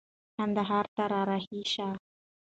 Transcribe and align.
کندهار 0.37 0.85
ته 0.95 1.03
را 1.11 1.21
رهي 1.29 1.61
شه. 1.73 1.87